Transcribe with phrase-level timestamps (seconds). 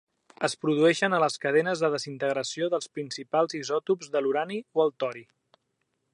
[0.45, 5.25] Es produeixen a les cadenes de desintegració dels principals isòtops de l'urani o el tori.